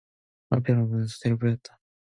[0.01, 0.01] 그때
[0.49, 1.77] 얼핏 떠오른 것은 소태 뿌리였다.